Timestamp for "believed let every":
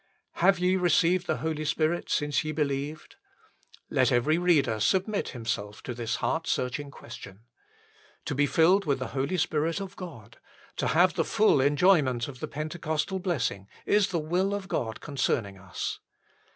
2.51-4.39